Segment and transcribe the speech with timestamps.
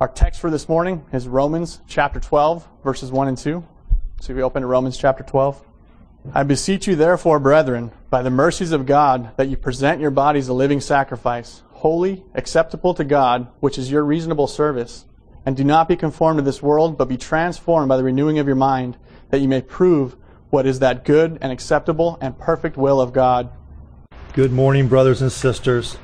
[0.00, 3.64] Our text for this morning is Romans chapter 12, verses 1 and 2.
[4.20, 5.64] So we open to Romans chapter 12.
[6.34, 10.48] I beseech you, therefore, brethren, by the mercies of God, that you present your bodies
[10.48, 15.04] a living sacrifice, holy, acceptable to God, which is your reasonable service.
[15.46, 18.48] And do not be conformed to this world, but be transformed by the renewing of
[18.48, 18.96] your mind,
[19.30, 20.16] that you may prove
[20.50, 23.48] what is that good and acceptable and perfect will of God.
[24.32, 25.98] Good morning, brothers and sisters.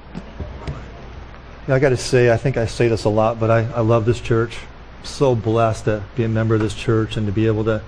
[1.69, 4.07] I got to say, I think I say this a lot, but I, I love
[4.07, 4.57] this church.
[4.99, 7.83] I'm so blessed to be a member of this church and to be able to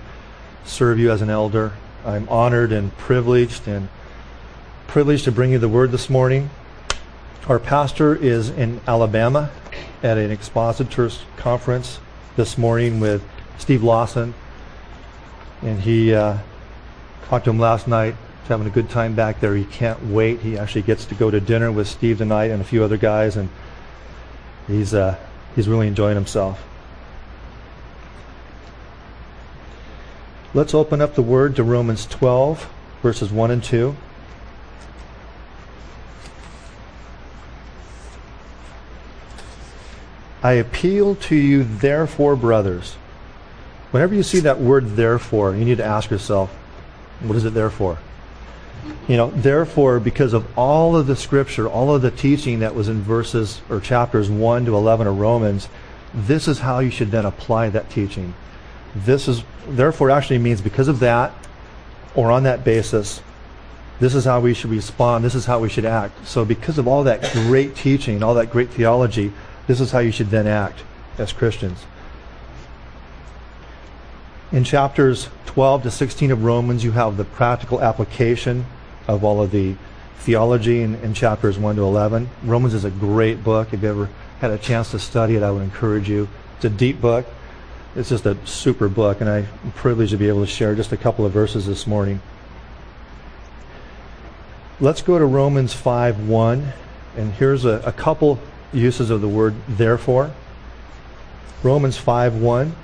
[0.63, 1.73] serve you as an elder.
[2.05, 3.89] I'm honored and privileged and
[4.87, 6.51] privileged to bring you the word this morning.
[7.47, 9.49] Our pastor is in Alabama
[10.03, 11.99] at an expositors conference
[12.35, 13.23] this morning with
[13.57, 14.33] Steve Lawson,
[15.61, 16.37] and he uh,
[17.25, 18.15] talked to him last night.
[18.41, 19.55] He's having a good time back there.
[19.55, 20.41] He can't wait.
[20.41, 23.35] He actually gets to go to dinner with Steve tonight and a few other guys,
[23.35, 23.49] and
[24.67, 25.17] he's uh,
[25.55, 26.63] he's really enjoying himself.
[30.53, 32.69] Let's open up the word to Romans 12,
[33.01, 33.95] verses 1 and 2.
[40.43, 42.93] I appeal to you, therefore, brothers.
[43.89, 46.51] Whenever you see that word therefore, you need to ask yourself,
[47.21, 47.97] what is it there for?
[49.07, 52.87] You know, therefore, because of all of the scripture, all of the teaching that was
[52.87, 55.67] in verses or chapters 1 to 11 of Romans,
[56.13, 58.33] this is how you should then apply that teaching.
[58.95, 61.33] This is, therefore, actually means because of that,
[62.15, 63.21] or on that basis,
[63.99, 66.27] this is how we should respond, this is how we should act.
[66.27, 69.33] So, because of all that great teaching, all that great theology,
[69.67, 70.83] this is how you should then act
[71.17, 71.85] as Christians.
[74.51, 78.65] In chapters 12 to 16 of Romans, you have the practical application
[79.07, 79.75] of all of the
[80.17, 82.29] theology in, in, chapters 1 to 11.
[82.43, 83.73] Romans is a great book.
[83.73, 84.09] If you ever
[84.39, 86.29] had a chance to study it, I would encourage you.
[86.55, 87.25] It's a deep book.
[87.95, 90.97] It's just a super book, and I'm privileged to be able to share just a
[90.97, 92.21] couple of verses this morning.
[94.79, 96.73] Let's go to Romans 5 1,
[97.17, 98.39] and here's a, a couple
[98.71, 100.31] uses of the word therefore.
[101.61, 102.75] Romans 5 1.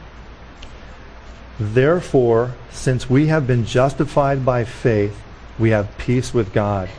[1.60, 5.20] Therefore, since we have been justified by faith,
[5.60, 6.90] we have peace with God.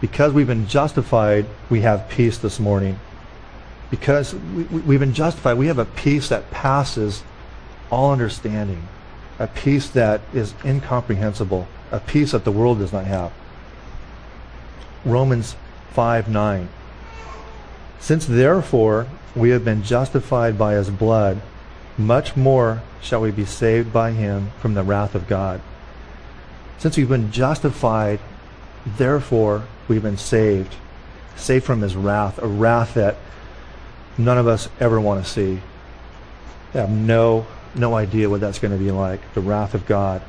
[0.00, 2.98] Because we've been justified, we have peace this morning.
[3.90, 7.22] Because we, have been justified, we have a peace that passes
[7.90, 8.86] all understanding,
[9.38, 13.32] a peace that is incomprehensible, a peace that the world does not have.
[15.04, 15.56] Romans
[15.92, 16.68] 5 9.
[17.98, 21.40] Since therefore we have been justified by his blood,
[21.96, 25.60] much more shall we be saved by him from the wrath of God.
[26.78, 28.20] Since we've been justified,
[28.86, 30.76] therefore we've been saved.
[31.36, 33.16] Saved from his wrath, a wrath that
[34.16, 35.60] none of us ever want to see.
[36.72, 40.22] We have no, no idea what that's going to be like, the wrath of God.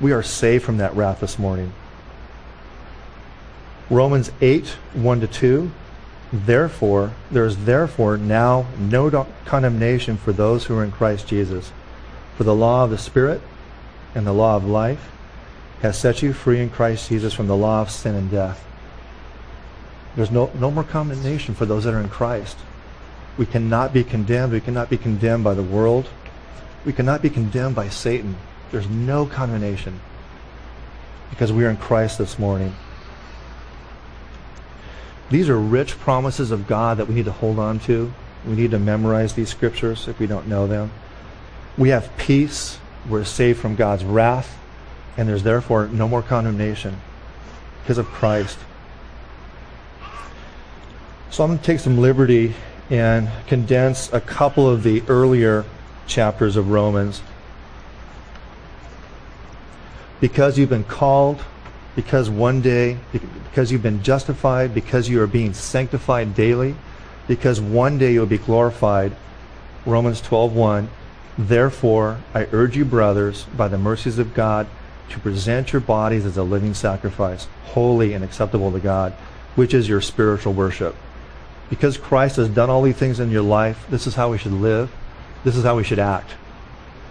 [0.00, 1.72] We are saved from that wrath this morning.
[3.88, 5.70] Romans 8, 1 to 2.
[6.32, 11.72] Therefore, there is therefore now no condemnation for those who are in Christ Jesus.
[12.36, 13.40] For the law of the Spirit
[14.14, 15.10] and the law of life
[15.82, 18.64] has set you free in Christ Jesus from the law of sin and death.
[20.16, 22.58] There's no, no more condemnation for those that are in Christ.
[23.38, 24.52] We cannot be condemned.
[24.52, 26.08] We cannot be condemned by the world.
[26.84, 28.36] We cannot be condemned by Satan.
[28.70, 30.00] There's no condemnation
[31.30, 32.74] because we are in Christ this morning.
[35.30, 38.12] These are rich promises of God that we need to hold on to.
[38.46, 40.90] We need to memorize these scriptures if we don't know them.
[41.78, 42.78] We have peace.
[43.08, 44.59] We're saved from God's wrath.
[45.20, 46.96] And there's therefore no more condemnation
[47.82, 48.58] because of Christ.
[51.30, 52.54] So I'm going to take some liberty
[52.88, 55.66] and condense a couple of the earlier
[56.06, 57.20] chapters of Romans.
[60.22, 61.44] Because you've been called,
[61.94, 66.74] because one day, because you've been justified, because you are being sanctified daily,
[67.28, 69.14] because one day you'll be glorified.
[69.84, 70.88] Romans 12:1
[71.36, 74.66] Therefore, I urge you brothers by the mercies of God
[75.10, 79.12] to present your bodies as a living sacrifice, holy and acceptable to God,
[79.54, 80.96] which is your spiritual worship.
[81.68, 84.52] Because Christ has done all these things in your life, this is how we should
[84.52, 84.90] live.
[85.44, 86.32] This is how we should act.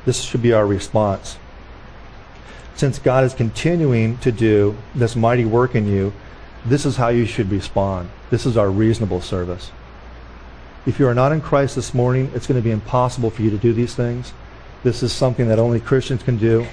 [0.05, 1.37] This should be our response.
[2.75, 6.13] Since God is continuing to do this mighty work in you,
[6.65, 8.09] this is how you should respond.
[8.29, 9.71] This is our reasonable service.
[10.85, 13.49] If you are not in Christ this morning, it's going to be impossible for you
[13.49, 14.33] to do these things.
[14.83, 16.65] This is something that only Christians can do.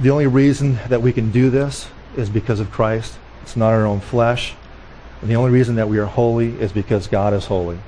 [0.00, 3.18] The only reason that we can do this is because of Christ.
[3.42, 4.54] It's not our own flesh.
[5.20, 7.78] And the only reason that we are holy is because God is holy.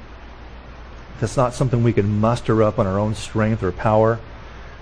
[1.20, 4.20] That's not something we can muster up on our own strength or power.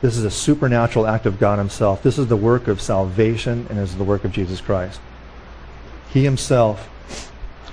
[0.01, 2.03] This is a supernatural act of God Himself.
[2.03, 5.01] This is the work of salvation and is the work of Jesus Christ.
[6.13, 6.91] He Himself,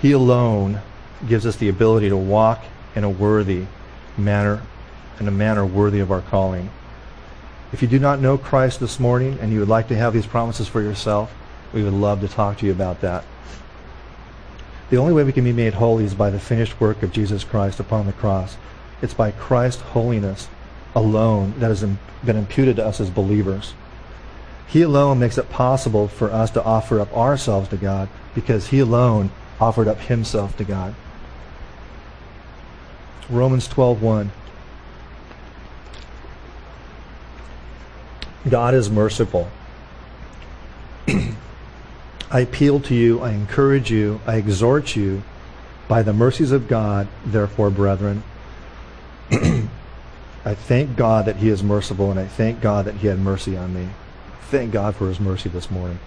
[0.01, 0.81] He alone,
[1.27, 2.63] gives us the ability to walk
[2.95, 3.65] in a worthy
[4.17, 4.61] manner,
[5.19, 6.69] in a manner worthy of our calling.
[7.73, 10.25] If you do not know Christ this morning and you would like to have these
[10.25, 11.33] promises for yourself,
[11.73, 13.25] we would love to talk to you about that.
[14.89, 17.43] The only way we can be made holy is by the finished work of Jesus
[17.43, 18.55] Christ upon the cross.
[19.01, 20.47] It's by Christ's holiness
[20.95, 23.73] alone that has been imputed to us as believers.
[24.65, 28.79] He alone makes it possible for us to offer up ourselves to God because He
[28.79, 30.95] alone offered up Himself to God.
[33.29, 34.29] Romans 12:1
[38.49, 39.49] God is merciful.
[42.29, 45.23] I appeal to you, I encourage you, I exhort you
[45.87, 48.23] by the mercies of God, therefore, brethren.
[49.31, 53.55] I thank God that He is merciful, and I thank God that He had mercy
[53.57, 53.89] on me.
[54.49, 55.99] Thank God for His mercy this morning.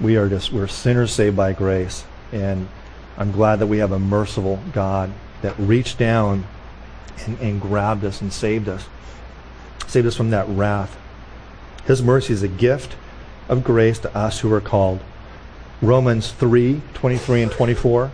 [0.00, 2.68] We are just, we're sinners saved by grace, and
[3.16, 6.46] I'm glad that we have a merciful God that reached down
[7.26, 8.86] and, and grabbed us and saved us,
[9.88, 10.96] saved us from that wrath.
[11.88, 12.96] His mercy is a gift
[13.48, 15.00] of grace to us who are called.
[15.80, 18.12] Romans 3 23 and 24.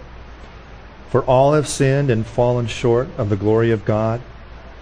[1.11, 4.21] For all have sinned and fallen short of the glory of God,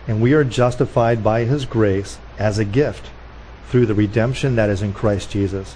[0.06, 3.10] and we are justified by his grace as a gift
[3.68, 5.74] through the redemption that is in Christ Jesus.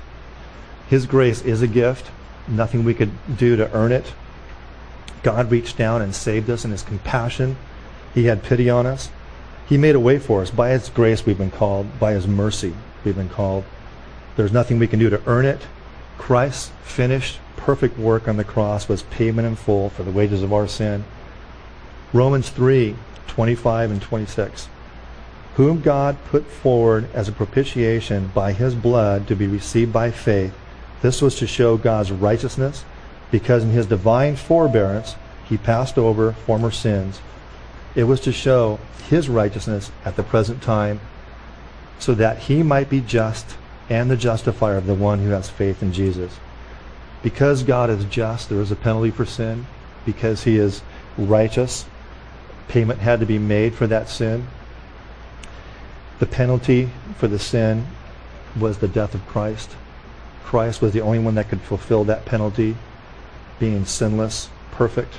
[0.86, 2.10] His grace is a gift,
[2.46, 4.12] nothing we could do to earn it.
[5.22, 7.56] God reached down and saved us in his compassion.
[8.14, 9.08] He had pity on us.
[9.66, 10.50] He made a way for us.
[10.50, 11.98] By his grace, we've been called.
[11.98, 12.74] By his mercy,
[13.06, 13.64] we've been called.
[14.36, 15.62] There's nothing we can do to earn it.
[16.18, 20.52] Christ's finished perfect work on the cross was payment in full for the wages of
[20.52, 21.04] our sin.
[22.12, 22.94] Romans 3
[23.28, 24.68] 25 and 26.
[25.56, 30.54] Whom God put forward as a propitiation by his blood to be received by faith.
[31.02, 32.84] This was to show God's righteousness,
[33.30, 35.16] because in his divine forbearance
[35.48, 37.20] he passed over former sins.
[37.94, 38.78] It was to show
[39.08, 41.00] his righteousness at the present time,
[41.98, 43.56] so that he might be just
[43.88, 46.38] and the justifier of the one who has faith in Jesus.
[47.22, 49.66] Because God is just, there is a penalty for sin.
[50.04, 50.82] Because he is
[51.18, 51.86] righteous,
[52.68, 54.46] payment had to be made for that sin.
[56.18, 57.86] The penalty for the sin
[58.58, 59.76] was the death of Christ.
[60.44, 62.76] Christ was the only one that could fulfill that penalty,
[63.58, 65.14] being sinless, perfect.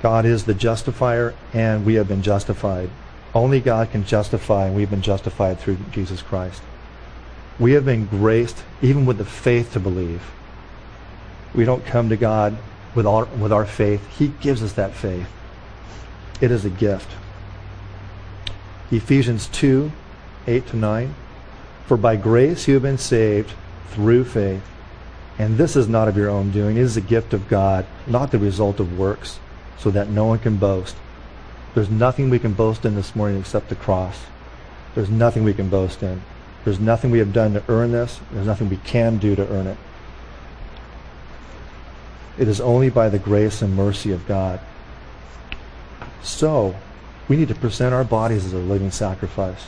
[0.00, 2.90] God is the justifier, and we have been justified.
[3.34, 6.62] Only God can justify, and we've been justified through Jesus Christ.
[7.58, 10.30] We have been graced even with the faith to believe.
[11.54, 12.56] We don't come to God
[12.94, 14.06] with our, with our faith.
[14.18, 15.28] He gives us that faith.
[16.40, 17.08] It is a gift.
[18.90, 19.90] Ephesians 2
[20.46, 21.14] 8 to 9.
[21.86, 23.52] For by grace you have been saved
[23.90, 24.62] through faith.
[25.38, 26.76] And this is not of your own doing.
[26.76, 29.38] It is a gift of God, not the result of works,
[29.78, 30.96] so that no one can boast.
[31.74, 34.26] There's nothing we can boast in this morning except the cross.
[34.94, 36.22] There's nothing we can boast in.
[36.64, 38.20] There's nothing we have done to earn this.
[38.30, 39.78] There's nothing we can do to earn it.
[42.38, 44.60] It is only by the grace and mercy of God.
[46.22, 46.76] So,
[47.28, 49.66] we need to present our bodies as a living sacrifice.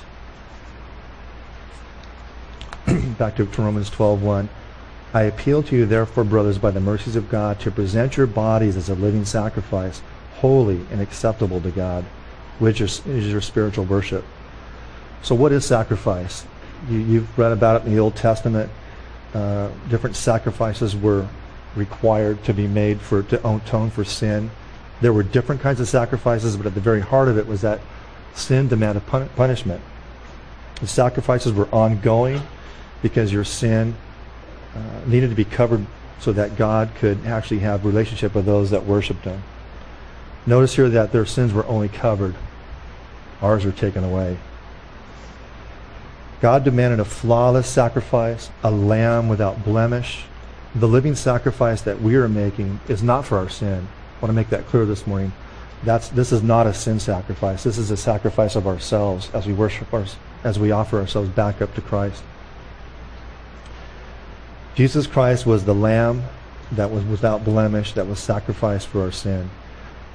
[3.18, 4.48] Back to Romans 12:1.
[5.12, 8.76] I appeal to you, therefore, brothers, by the mercies of God, to present your bodies
[8.76, 10.02] as a living sacrifice,
[10.36, 12.04] holy and acceptable to God,
[12.58, 14.24] which is, is your spiritual worship.
[15.22, 16.44] So, what is sacrifice?
[16.88, 18.70] You, have read about it in the Old Testament.
[19.32, 21.26] Uh, different sacrifices were
[21.74, 24.50] required to be made for to atone for sin.
[25.00, 27.80] There were different kinds of sacrifices, but at the very heart of it was that
[28.34, 29.82] sin demanded pun- punishment.
[30.80, 32.42] The sacrifices were ongoing
[33.02, 33.96] because your sin
[34.74, 35.86] uh, needed to be covered
[36.20, 39.42] so that God could actually have relationship with those that worshiped Him.
[40.46, 42.34] Notice here that their sins were only covered;
[43.40, 44.38] ours were taken away.
[46.40, 50.24] God demanded a flawless sacrifice, a lamb without blemish.
[50.74, 53.88] The living sacrifice that we are making is not for our sin.
[53.88, 55.32] I want to make that clear this morning.
[55.84, 57.62] That's, this is not a sin sacrifice.
[57.62, 60.04] This is a sacrifice of ourselves as we worship our,
[60.42, 62.22] as we offer ourselves back up to Christ.
[64.74, 66.24] Jesus Christ was the lamb
[66.72, 69.50] that was without blemish, that was sacrificed for our sin.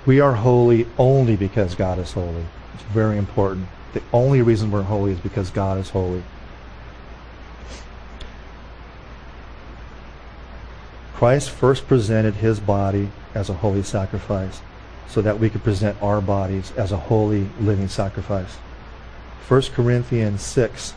[0.06, 2.46] We are holy only because God is holy.
[2.74, 3.68] It's very important.
[3.94, 6.24] The only reason we're holy is because God is holy.
[11.14, 14.62] Christ first presented his body as a holy sacrifice
[15.10, 18.56] so that we could present our bodies as a holy living sacrifice.
[19.48, 20.94] 1 Corinthians 6,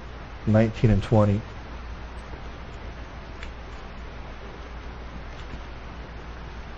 [0.46, 1.40] 19 and 20.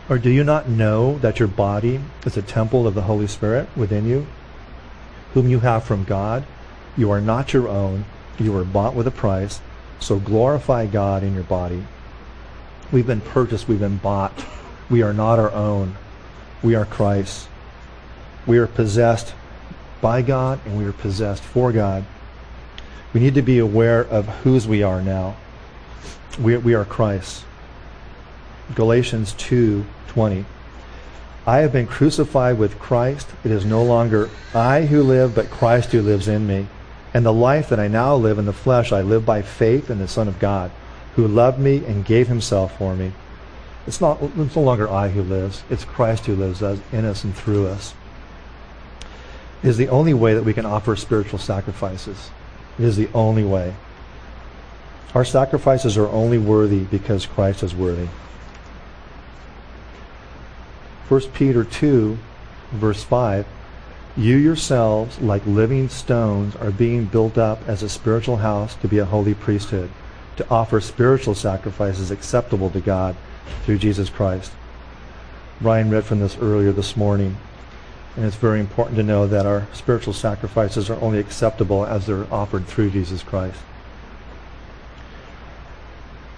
[0.08, 3.68] Or do you not know that your body is a temple of the Holy Spirit
[3.74, 4.26] within you,
[5.32, 6.44] whom you have from God?
[6.96, 8.04] You are not your own.
[8.38, 9.60] You were bought with a price.
[10.00, 11.84] So glorify God in your body.
[12.92, 13.66] We've been purchased.
[13.66, 14.44] We've been bought.
[14.90, 15.96] We are not our own.
[16.62, 17.48] We are Christ.
[18.46, 19.34] We are possessed
[20.02, 22.04] by God and we are possessed for God.
[23.14, 25.36] We need to be aware of whose we are now.
[26.38, 27.44] We, we are Christ.
[28.74, 29.32] Galatians
[30.14, 30.44] 2:20.
[31.46, 33.28] I have been crucified with Christ.
[33.44, 36.68] It is no longer I who live, but Christ who lives in me.
[37.12, 39.98] And the life that I now live in the flesh, I live by faith in
[39.98, 40.70] the Son of God,
[41.16, 43.12] who loved me and gave himself for me.
[43.86, 45.62] It's, not, it's no longer I who lives.
[45.68, 47.94] It's Christ who lives in us and through us.
[49.62, 52.30] It is the only way that we can offer spiritual sacrifices.
[52.78, 53.74] It is the only way.
[55.14, 58.08] Our sacrifices are only worthy because Christ is worthy.
[61.08, 62.16] 1 Peter 2,
[62.72, 63.46] verse 5
[64.16, 68.98] You yourselves, like living stones, are being built up as a spiritual house to be
[68.98, 69.90] a holy priesthood,
[70.36, 73.16] to offer spiritual sacrifices acceptable to God
[73.64, 74.52] through Jesus Christ.
[75.60, 77.36] Brian read from this earlier this morning,
[78.16, 82.32] and it's very important to know that our spiritual sacrifices are only acceptable as they're
[82.32, 83.60] offered through Jesus Christ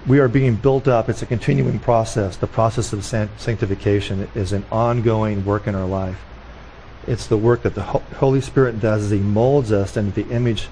[0.07, 1.09] we are being built up.
[1.09, 2.37] It's a continuing process.
[2.37, 6.23] The process of sanctification is an ongoing work in our life.
[7.07, 10.69] It's the work that the Holy Spirit does as He molds us into the image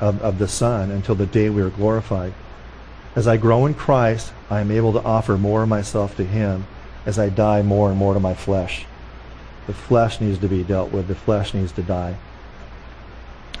[0.00, 2.32] of, of the Son until the day we are glorified.
[3.14, 6.66] As I grow in Christ, I am able to offer more of myself to Him
[7.04, 8.84] as I die more and more to my flesh.
[9.66, 11.08] The flesh needs to be dealt with.
[11.08, 12.16] The flesh needs to die.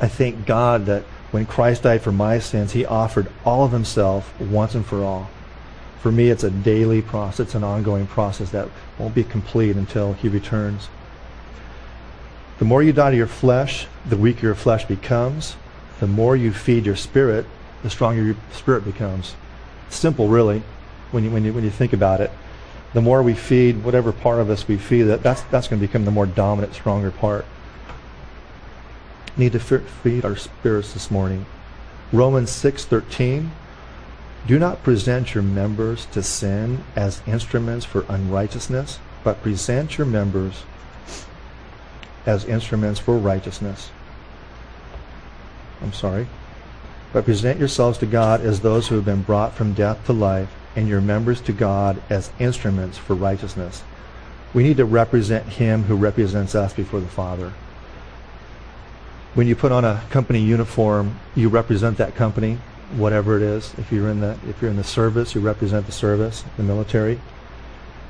[0.00, 4.38] I thank God that when Christ died for my sins, he offered all of himself
[4.40, 5.28] once and for all.
[6.00, 8.68] For me, it's a daily process, it's an ongoing process that
[8.98, 10.88] won't be complete until he returns.
[12.58, 15.56] The more you die to your flesh, the weaker your flesh becomes.
[16.00, 17.44] The more you feed your spirit,
[17.82, 19.34] the stronger your spirit becomes.
[19.88, 20.62] Simple, really,
[21.10, 22.30] when you, when you, when you think about it.
[22.94, 25.86] The more we feed whatever part of us we feed, that, that's, that's going to
[25.86, 27.44] become the more dominant, stronger part
[29.36, 31.46] need to feed our spirits this morning.
[32.12, 33.50] Romans 6:13
[34.46, 40.62] Do not present your members to sin as instruments for unrighteousness, but present your members
[42.24, 43.90] as instruments for righteousness.
[45.82, 46.28] I'm sorry.
[47.12, 50.48] But present yourselves to God as those who have been brought from death to life,
[50.74, 53.82] and your members to God as instruments for righteousness.
[54.54, 57.52] We need to represent Him who represents us before the Father
[59.36, 62.58] when you put on a company uniform, you represent that company,
[62.96, 63.74] whatever it is.
[63.76, 67.20] If you're in the if you're in the service, you represent the service, the military.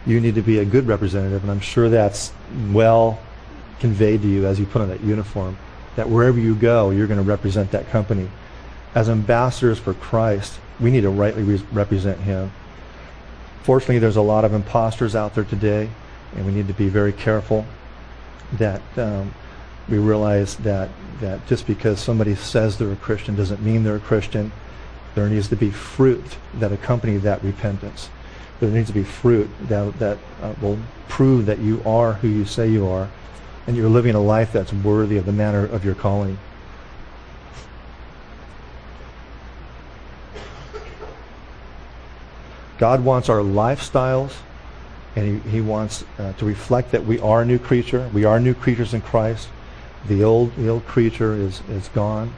[0.06, 2.32] You need to be a good representative, and I'm sure that's
[2.70, 3.18] well
[3.80, 5.58] conveyed to you as you put on that uniform.
[5.96, 8.30] That wherever you go, you're going to represent that company.
[8.94, 12.52] As ambassadors for Christ, we need to rightly re- represent Him.
[13.64, 15.90] Fortunately, there's a lot of imposters out there today,
[16.36, 17.66] and we need to be very careful
[18.52, 19.34] that um,
[19.88, 20.88] we realize that,
[21.20, 24.52] that just because somebody says they're a Christian doesn't mean they're a Christian.
[25.14, 26.24] There needs to be fruit
[26.54, 28.10] that accompany that repentance.
[28.60, 30.78] There needs to be fruit that, that uh, will
[31.08, 33.08] prove that you are who you say you are
[33.66, 36.38] and you're living a life that's worthy of the manner of your calling.
[42.78, 44.34] God wants our lifestyles
[45.14, 48.10] and he, he wants uh, to reflect that we are a new creature.
[48.12, 49.48] We are new creatures in Christ.
[50.08, 52.32] The old, the old creature is, is gone.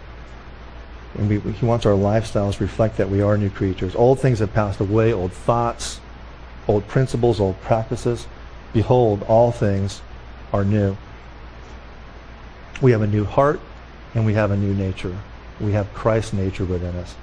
[1.14, 3.94] And we, he wants our lifestyles to reflect that we are new creatures.
[3.94, 6.00] Old things have passed away, old thoughts,
[6.66, 8.26] old principles, old practices.
[8.72, 10.02] Behold, all things
[10.52, 10.96] are new.
[12.80, 13.60] We have a new heart
[14.14, 15.16] and we have a new nature.
[15.60, 17.16] We have Christ's nature within us.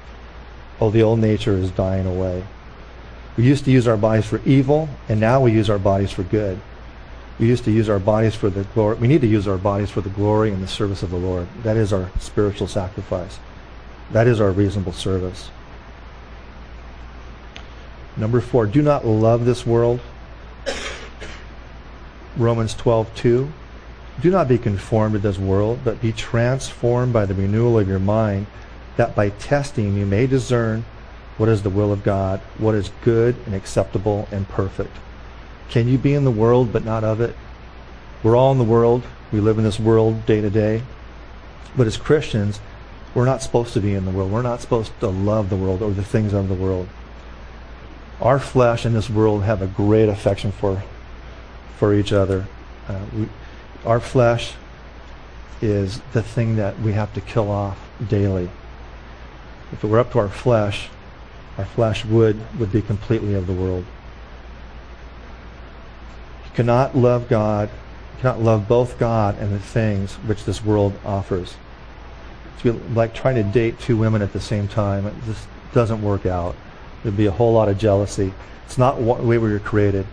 [0.81, 2.43] Oh, the old nature is dying away.
[3.37, 6.23] We used to use our bodies for evil, and now we use our bodies for
[6.23, 6.59] good.
[7.39, 8.95] We used to use our bodies for the glory.
[8.95, 11.47] We need to use our bodies for the glory and the service of the Lord.
[11.63, 13.39] That is our spiritual sacrifice.
[14.11, 15.49] That is our reasonable service.
[18.15, 19.99] Number four, do not love this world.
[22.37, 23.49] Romans 12:2.
[24.21, 27.99] Do not be conformed to this world, but be transformed by the renewal of your
[27.99, 28.47] mind,
[28.95, 30.85] that by testing you may discern
[31.37, 34.95] what is the will of God, what is good and acceptable and perfect.
[35.69, 37.35] Can you be in the world but not of it?
[38.23, 39.03] We're all in the world.
[39.31, 40.81] We live in this world day to day.
[41.75, 42.59] But as Christians,
[43.13, 44.31] we're not supposed to be in the world.
[44.31, 46.87] We're not supposed to love the world or the things of the world.
[48.21, 50.83] Our flesh and this world have a great affection for,
[51.77, 52.47] for each other.
[52.87, 53.29] Uh, we,
[53.85, 54.53] our flesh
[55.61, 58.49] is the thing that we have to kill off daily.
[59.71, 60.89] If it were up to our flesh,
[61.57, 63.85] our flesh would, would be completely of the world.
[66.55, 67.69] Cannot love God,
[68.19, 71.55] cannot love both God and the things which this world offers.
[72.55, 75.05] It's like trying to date two women at the same time.
[75.05, 76.55] It just doesn't work out.
[77.03, 78.33] There'd be a whole lot of jealousy.
[78.65, 80.07] It's not the way we were created.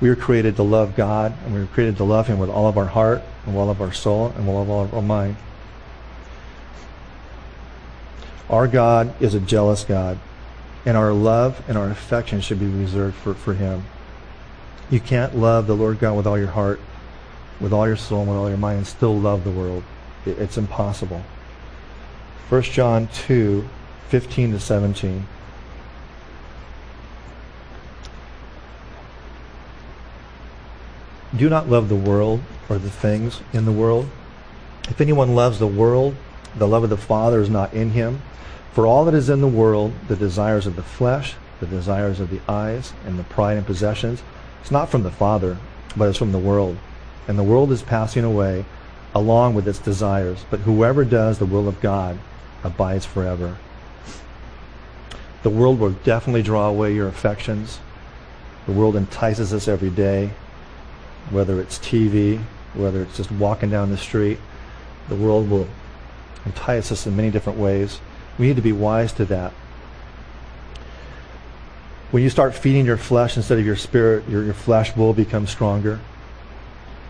[0.00, 2.68] We were created to love God, and we were created to love Him with all
[2.68, 5.36] of our heart, and all of our soul, and all of our mind.
[8.48, 10.18] Our God is a jealous God,
[10.86, 13.84] and our love and our affection should be reserved for, for Him.
[14.92, 16.78] You can't love the Lord God with all your heart,
[17.58, 19.84] with all your soul, with all your mind, and still love the world.
[20.26, 21.22] It's impossible.
[22.50, 23.66] 1 John 2,
[24.10, 25.26] 15 to 17.
[31.34, 34.10] Do not love the world or the things in the world.
[34.90, 36.16] If anyone loves the world,
[36.54, 38.20] the love of the Father is not in him.
[38.74, 42.28] For all that is in the world, the desires of the flesh, the desires of
[42.28, 44.22] the eyes, and the pride and possessions,
[44.62, 45.58] it's not from the Father,
[45.96, 46.78] but it's from the world.
[47.26, 48.64] And the world is passing away
[49.12, 50.44] along with its desires.
[50.50, 52.16] But whoever does the will of God
[52.62, 53.58] abides forever.
[55.42, 57.80] The world will definitely draw away your affections.
[58.66, 60.30] The world entices us every day,
[61.30, 62.40] whether it's TV,
[62.74, 64.38] whether it's just walking down the street.
[65.08, 65.66] The world will
[66.46, 68.00] entice us in many different ways.
[68.38, 69.52] We need to be wise to that.
[72.12, 75.46] When you start feeding your flesh instead of your spirit, your, your flesh will become
[75.46, 75.98] stronger.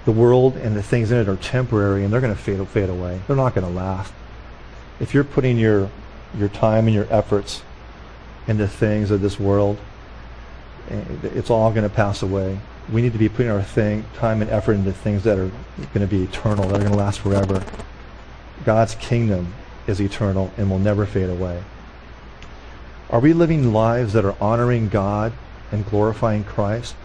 [0.05, 2.89] The world and the things in it are temporary and they're going to fade, fade
[2.89, 3.21] away.
[3.27, 4.13] They're not going to last.
[5.01, 5.91] If you're putting your,
[6.39, 7.65] your time and your efforts
[8.47, 9.77] into things of this world,
[10.89, 12.61] eh, it's all going to pass away.
[12.93, 15.51] We need to be putting our thing, time and effort into things that are
[15.93, 17.65] going to be eternal, that are going to last forever.
[18.65, 19.53] God's kingdom
[19.89, 21.65] is eternal and will never fade away.
[23.13, 25.35] Are we living lives that are honoring God
[25.71, 26.97] and glorifying Christ?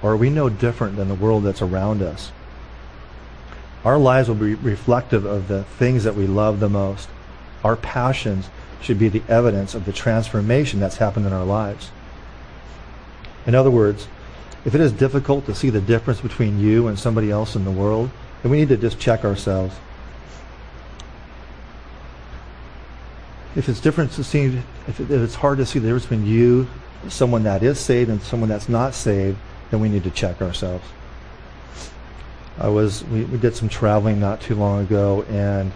[0.00, 2.30] Or are we no different than the world that's around us?
[3.84, 7.08] Our lives will be reflective of the things that we love the most.
[7.64, 8.48] Our passions
[8.80, 11.90] should be the evidence of the transformation that's happened in our lives.
[13.44, 14.06] In other words,
[14.64, 17.70] if it is difficult to see the difference between you and somebody else in the
[17.72, 18.10] world,
[18.42, 19.74] then we need to just check ourselves.
[23.56, 26.26] if it's different to see, if, it, if it's hard to see the difference between
[26.26, 26.68] you,
[27.08, 29.38] someone that is saved, and someone that's not saved,
[29.70, 30.84] then we need to check ourselves.
[32.58, 35.72] I was we, we did some traveling not too long ago, and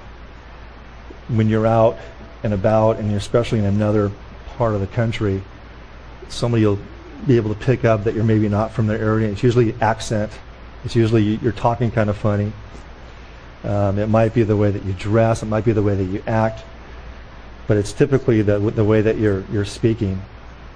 [1.28, 1.98] when you're out
[2.42, 4.10] and about, and you're especially in another
[4.56, 5.42] part of the country,
[6.28, 6.78] somebody will
[7.26, 9.30] be able to pick up that you're maybe not from their area.
[9.30, 10.32] It's usually accent.
[10.84, 12.52] It's usually you're talking kind of funny.
[13.62, 15.42] Um, it might be the way that you dress.
[15.42, 16.64] It might be the way that you act
[17.70, 20.20] but it's typically the, the way that you're, you're speaking.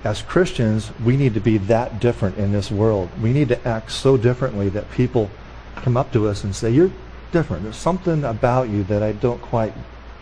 [0.05, 3.11] As Christians, we need to be that different in this world.
[3.21, 5.29] We need to act so differently that people
[5.75, 6.93] come up to us and say, You're
[7.33, 7.65] different.
[7.65, 9.73] There's something about you that I don't quite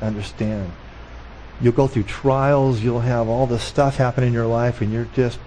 [0.01, 0.73] understand.
[1.61, 5.09] You'll go through trials, you'll have all this stuff happen in your life, and you're
[5.15, 5.39] just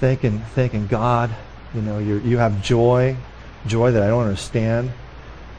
[0.00, 1.28] thanking, thinking, God,
[1.74, 3.14] you know, you you have joy,
[3.66, 4.90] joy that I don't understand.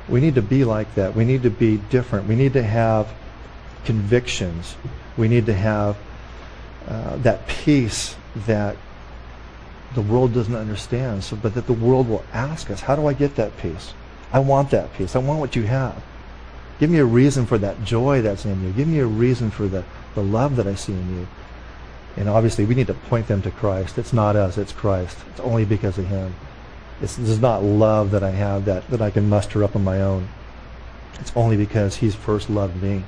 [0.07, 1.15] We need to be like that.
[1.15, 2.27] We need to be different.
[2.27, 3.13] We need to have
[3.85, 4.75] convictions.
[5.17, 5.97] We need to have
[6.87, 8.15] uh, that peace
[8.47, 8.75] that
[9.95, 13.13] the world doesn't understand, so, but that the world will ask us, how do I
[13.13, 13.93] get that peace?
[14.31, 15.15] I want that peace.
[15.15, 16.01] I want what you have.
[16.79, 18.71] Give me a reason for that joy that's in you.
[18.71, 19.83] Give me a reason for the,
[20.15, 21.27] the love that I see in you.
[22.15, 23.97] And obviously, we need to point them to Christ.
[23.97, 25.17] It's not us, it's Christ.
[25.31, 26.35] It's only because of Him.
[27.01, 29.83] It's, this is not love that I have that, that I can muster up on
[29.83, 30.29] my own.
[31.19, 33.03] It's only because He's first loved me.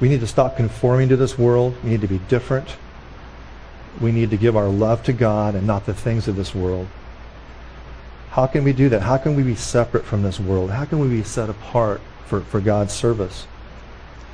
[0.00, 1.76] We need to stop conforming to this world.
[1.82, 2.76] We need to be different.
[4.00, 6.86] We need to give our love to God and not the things of this world.
[8.30, 9.02] How can we do that?
[9.02, 10.70] How can we be separate from this world?
[10.70, 13.46] How can we be set apart for, for God's service?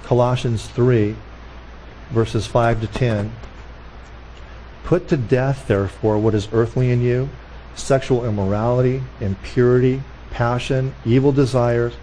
[0.03, 1.17] Colossians 3,
[2.11, 3.33] verses 5 to 10.
[4.85, 7.31] Put to death, therefore, what is earthly in you
[7.75, 11.95] sexual immorality, impurity, passion, evil desires,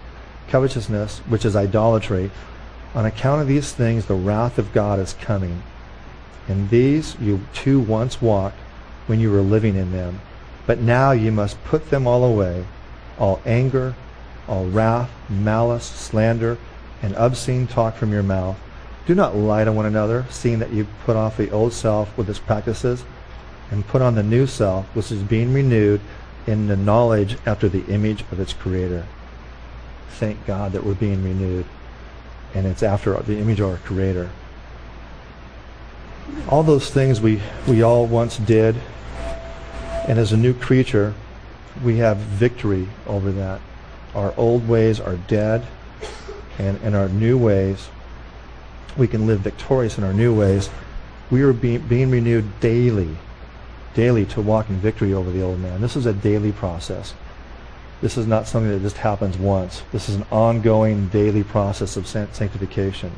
[0.50, 2.32] covetousness, which is idolatry.
[2.94, 5.64] On account of these things, the wrath of God is coming.
[6.48, 8.60] And these you too once walked
[9.08, 10.20] when you were living in them.
[10.68, 12.66] But now you must put them all away,
[13.18, 13.96] all anger,
[14.48, 16.58] all wrath, malice, slander,
[17.02, 18.58] and obscene talk from your mouth.
[19.06, 22.30] Do not lie to one another, seeing that you put off the old self with
[22.30, 23.04] its practices,
[23.72, 26.02] and put on the new self, which is being renewed
[26.46, 29.06] in the knowledge after the image of its creator.
[30.10, 31.66] Thank God that we're being renewed,
[32.54, 34.30] and it's after the image of our creator.
[36.50, 38.76] All those things we, we all once did,
[40.08, 41.14] and as a new creature,
[41.84, 43.62] we have victory over that.
[44.14, 45.66] Our old ways are dead,
[46.60, 47.90] and in our new ways,
[48.98, 50.70] we can live victorious in our new ways.
[51.30, 53.16] We are be, being renewed daily,
[53.94, 55.80] daily to walk in victory over the old man.
[55.80, 57.14] This is a daily process.
[58.02, 59.84] This is not something that just happens once.
[59.92, 63.12] This is an ongoing daily process of sanctification.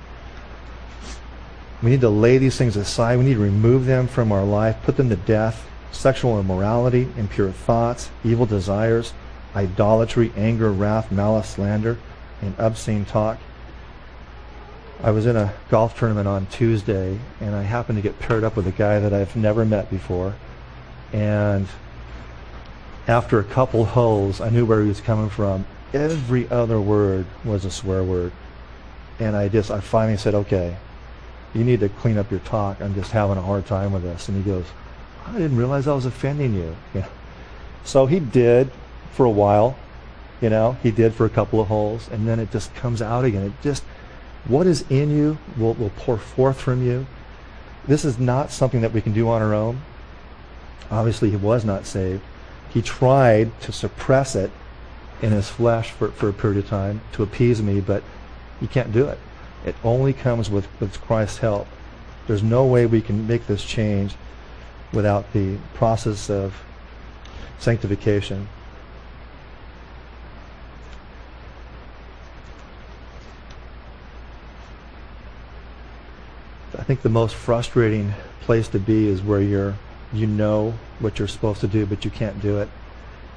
[1.81, 3.17] We need to lay these things aside.
[3.17, 5.65] We need to remove them from our life, put them to death.
[5.91, 9.13] Sexual immorality, impure thoughts, evil desires,
[9.55, 11.97] idolatry, anger, wrath, malice, slander,
[12.41, 13.37] and obscene talk.
[15.03, 18.55] I was in a golf tournament on Tuesday, and I happened to get paired up
[18.55, 20.33] with a guy that I've never met before.
[21.11, 21.67] And
[23.07, 25.65] after a couple holes, I knew where he was coming from.
[25.93, 28.31] Every other word was a swear word.
[29.19, 30.77] And I just, I finally said, okay,
[31.53, 32.81] you need to clean up your talk.
[32.81, 34.27] I'm just having a hard time with this.
[34.27, 34.65] And he goes,
[35.25, 36.75] I didn't realize I was offending you.
[37.85, 38.71] So he did
[39.11, 39.75] for a while.
[40.39, 43.25] You know, he did for a couple of holes, and then it just comes out
[43.25, 43.43] again.
[43.43, 43.83] It just,
[44.45, 47.07] what is in you will, will pour forth from you.
[47.87, 49.81] This is not something that we can do on our own.
[50.89, 52.21] Obviously, he was not saved.
[52.73, 54.51] He tried to suppress it
[55.21, 58.03] in his flesh for, for a period of time to appease me, but
[58.59, 59.19] he can't do it.
[59.63, 61.67] It only comes with, with Christ's help.
[62.27, 64.15] There's no way we can make this change
[64.91, 66.61] without the process of
[67.59, 68.47] sanctification.
[76.77, 79.75] I think the most frustrating place to be is where you're
[80.13, 82.69] you know what you're supposed to do, but you can't do it.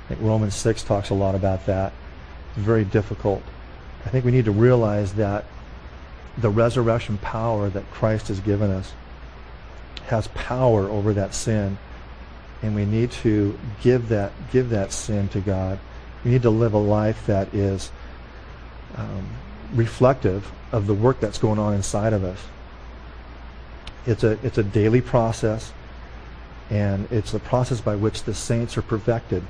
[0.05, 1.93] I think Romans 6 talks a lot about that.
[2.51, 3.43] It's very difficult.
[4.05, 5.45] I think we need to realize that
[6.39, 8.93] the resurrection power that Christ has given us
[10.07, 11.79] has power over that sin,
[12.63, 15.79] and we need to give that give that sin to God.
[16.25, 17.91] We need to live a life that is
[18.97, 19.29] um,
[19.75, 22.39] reflective of the work that's going on inside of us.
[24.07, 25.73] It's a it's a daily process,
[26.71, 29.43] and it's the process by which the saints are perfected,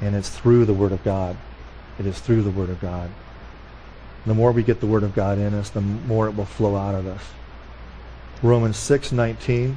[0.00, 1.36] and it's through the Word of God.
[1.98, 3.10] It is through the Word of God.
[4.26, 6.76] The more we get the Word of God in us, the more it will flow
[6.76, 7.22] out of us.
[8.42, 9.76] Romans 6:19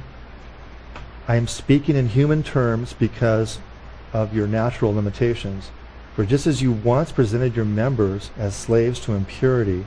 [1.26, 3.58] I am speaking in human terms because
[4.12, 5.70] of your natural limitations.
[6.14, 9.86] For just as you once presented your members as slaves to impurity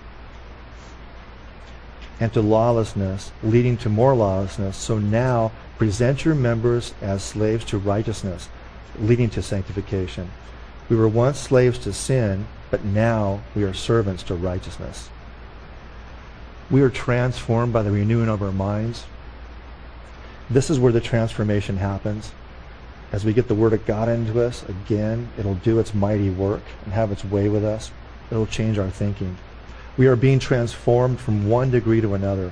[2.20, 7.78] and to lawlessness, leading to more lawlessness, so now present your members as slaves to
[7.78, 8.50] righteousness,
[9.00, 10.32] leading to sanctification.
[10.90, 15.10] We were once slaves to sin, but now we are servants to righteousness.
[16.70, 19.06] We are transformed by the renewing of our minds.
[20.50, 22.32] This is where the transformation happens.
[23.12, 26.62] As we get the Word of God into us, again, it'll do its mighty work
[26.84, 27.92] and have its way with us.
[28.32, 29.38] It'll change our thinking.
[29.98, 32.52] We are being transformed from one degree to another.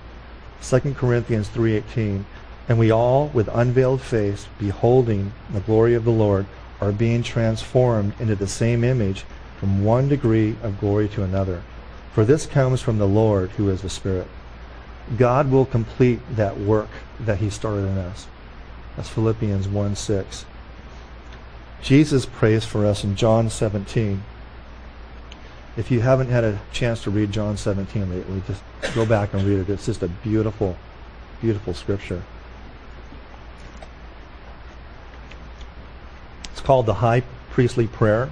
[0.62, 2.24] 2 Corinthians 3.18
[2.68, 6.46] And we all, with unveiled face, beholding the glory of the Lord,
[6.82, 9.24] are being transformed into the same image
[9.60, 11.62] from one degree of glory to another
[12.16, 14.28] for this comes from the Lord who is the Spirit.
[15.18, 16.88] God will complete that work
[17.20, 18.28] that he started in us.
[18.96, 20.46] That's Philippians 1 6.
[21.82, 24.24] Jesus prays for us in John 17.
[25.76, 28.64] If you haven't had a chance to read John 17 lately, just
[28.96, 29.70] go back and read it.
[29.70, 30.78] It's just a beautiful,
[31.42, 32.24] beautiful scripture.
[36.66, 38.30] Called the High Priestly Prayer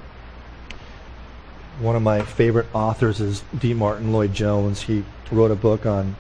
[1.79, 3.73] one of my favorite authors is D.
[3.73, 4.83] Martyn Lloyd Jones.
[4.83, 6.15] He wrote a book on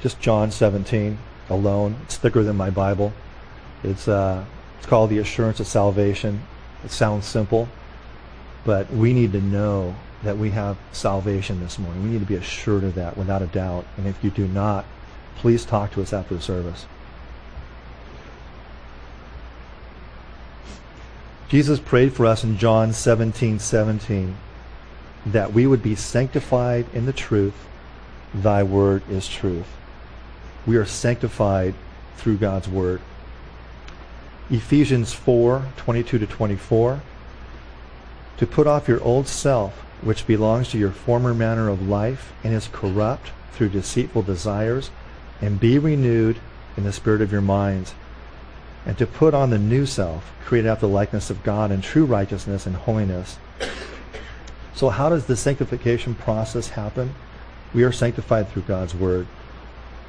[0.00, 1.96] just John 17 alone.
[2.02, 3.12] It's thicker than my Bible.
[3.84, 4.44] It's uh,
[4.78, 6.42] it's called The Assurance of Salvation.
[6.84, 7.68] It sounds simple,
[8.64, 12.02] but we need to know that we have salvation this morning.
[12.02, 13.86] We need to be assured of that without a doubt.
[13.96, 14.84] And if you do not,
[15.36, 16.86] please talk to us after the service.
[21.52, 24.38] Jesus prayed for us in John 17, 17,
[25.26, 27.66] that we would be sanctified in the truth.
[28.32, 29.66] Thy word is truth.
[30.66, 31.74] We are sanctified
[32.16, 33.02] through God's word.
[34.48, 37.02] Ephesians 4 22 to 24.
[38.38, 42.54] To put off your old self, which belongs to your former manner of life and
[42.54, 44.90] is corrupt through deceitful desires,
[45.42, 46.38] and be renewed
[46.78, 47.94] in the spirit of your minds,
[48.84, 52.04] and to put on the new self, created after the likeness of God in true
[52.04, 53.38] righteousness and holiness.
[54.74, 57.14] So, how does the sanctification process happen?
[57.74, 59.26] We are sanctified through God's Word.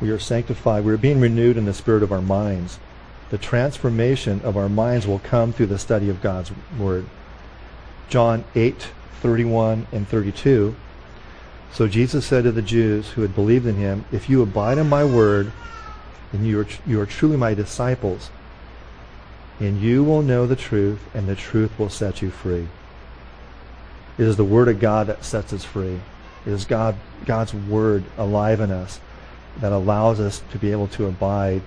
[0.01, 0.83] We are sanctified.
[0.83, 2.79] We are being renewed in the spirit of our minds.
[3.29, 7.05] The transformation of our minds will come through the study of God's Word.
[8.09, 8.89] John 8,
[9.21, 10.75] 31 and 32.
[11.71, 14.87] So Jesus said to the Jews who had believed in him, If you abide in
[14.87, 15.51] my word,
[16.31, 18.29] then you are, you are truly my disciples,
[19.59, 22.67] and you will know the truth, and the truth will set you free.
[24.17, 25.99] It is the word of God that sets us free.
[26.45, 28.99] It is God, God's word alive in us
[29.59, 31.61] that allows us to be able to abide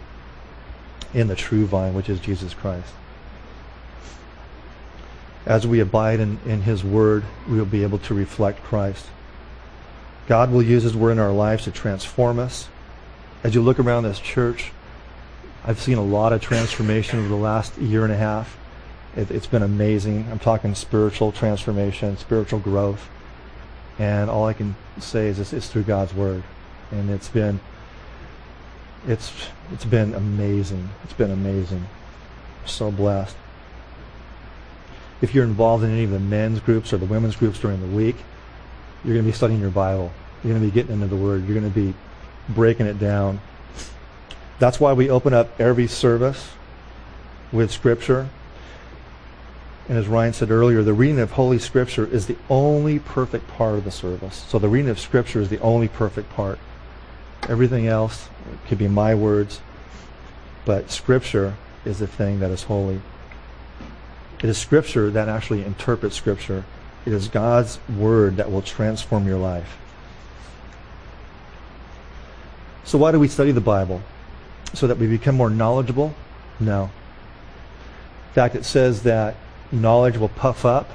[1.14, 2.92] in the true vine, which is Jesus Christ.
[5.44, 9.07] As we abide in, in His Word, we will be able to reflect Christ.
[10.27, 12.68] God will use His Word in our lives to transform us.
[13.44, 14.72] As you look around this church,
[15.66, 18.57] I've seen a lot of transformation over the last year and a half.
[19.16, 20.29] It, has been amazing.
[20.31, 23.09] I'm talking spiritual transformation, spiritual growth.
[23.98, 26.44] And all I can say is it's, it's through God's Word.
[26.92, 27.59] And it's been
[29.09, 29.33] it's
[29.72, 30.88] it's been amazing.
[31.05, 31.87] It's been amazing.
[32.64, 33.37] So blessed.
[35.20, 37.96] If you're involved in any of the men's groups or the women's groups during the
[37.96, 38.16] week,
[39.02, 40.12] you're going to be studying your Bible.
[40.44, 41.44] You're going to be getting into the Word.
[41.46, 41.94] You're going to be
[42.50, 43.40] breaking it down.
[44.59, 46.51] That's why we open up every service
[47.53, 48.29] with Scripture.
[49.88, 53.75] And as Ryan said earlier, the reading of Holy Scripture is the only perfect part
[53.75, 54.45] of the service.
[54.49, 56.59] So the reading of Scripture is the only perfect part.
[57.49, 58.29] Everything else
[58.66, 59.61] could be my words,
[60.64, 63.01] but Scripture is the thing that is holy.
[64.42, 66.64] It is Scripture that actually interprets Scripture.
[67.05, 69.79] It is God's Word that will transform your life.
[72.85, 74.03] So, why do we study the Bible?
[74.77, 76.15] So that we become more knowledgeable?
[76.61, 76.91] No.
[78.29, 79.37] In fact, it says that
[79.73, 80.91] knowledge will puff up,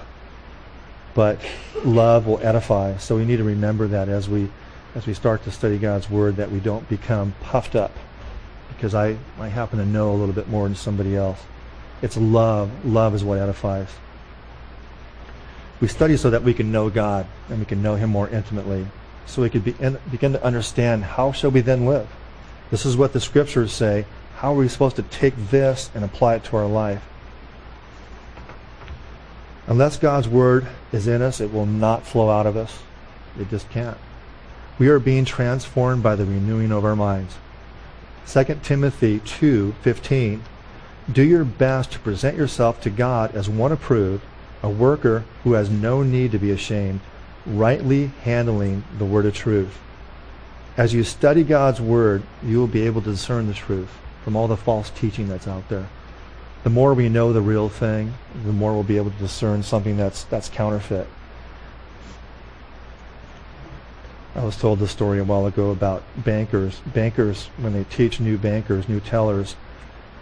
[1.15, 1.39] but
[1.83, 2.97] love will edify.
[2.97, 4.49] So, we need to remember that as we
[4.93, 7.91] as we start to study God's Word that we don't become puffed up
[8.69, 11.39] because I, I happen to know a little bit more than somebody else.
[12.03, 12.85] It's love.
[12.85, 13.87] Love is what edifies.
[15.79, 18.85] We study so that we can know God and we can know Him more intimately,
[19.25, 19.73] so we can be,
[20.11, 22.07] begin to understand how shall we then live.
[22.71, 24.05] This is what the Scriptures say.
[24.37, 27.03] How are we supposed to take this and apply it to our life?
[29.67, 32.79] Unless God's Word is in us, it will not flow out of us.
[33.39, 33.97] It just can't.
[34.79, 37.35] We are being transformed by the renewing of our minds.
[38.25, 40.41] 2 Timothy 2:15
[41.11, 44.23] Do your best to present yourself to God as one approved,
[44.63, 47.01] a worker who has no need to be ashamed,
[47.45, 49.77] rightly handling the word of truth.
[50.77, 53.89] As you study God's word, you will be able to discern the truth
[54.23, 55.87] from all the false teaching that's out there.
[56.63, 58.13] The more we know the real thing,
[58.45, 61.07] the more we'll be able to discern something that's that's counterfeit.
[64.33, 66.79] I was told this story a while ago about bankers.
[66.85, 69.55] Bankers, when they teach new bankers, new tellers,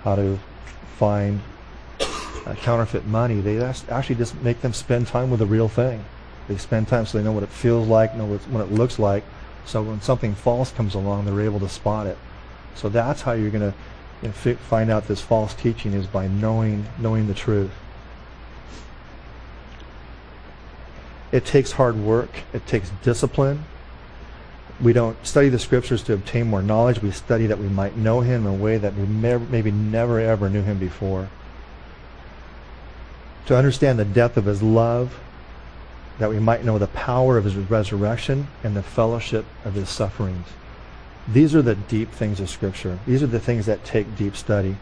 [0.04, 0.40] how to
[0.98, 1.42] find
[2.00, 6.04] uh, counterfeit money, they actually just make them spend time with the real thing.
[6.48, 8.98] They spend time so they know what it feels like, know what, what it looks
[8.98, 9.24] like.
[9.66, 12.18] So when something false comes along, they're able to spot it.
[12.76, 13.78] So that's how you're going to
[14.22, 17.72] you know, find out this false teaching is by knowing knowing the truth.
[21.32, 22.30] It takes hard work.
[22.54, 23.66] It takes discipline
[24.82, 27.02] we don't study the scriptures to obtain more knowledge.
[27.02, 30.50] We study that we might know him in a way that we maybe never ever
[30.50, 31.30] knew him before.
[33.48, 35.20] To understand the depth of his love,
[36.20, 40.48] that we might know the power of his resurrection and the fellowship of his sufferings.
[41.28, 43.00] These are the deep things of Scripture.
[43.08, 44.78] These are the things that take deep study.